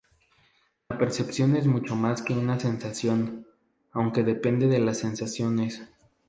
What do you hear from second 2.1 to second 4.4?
que una sensación, aunque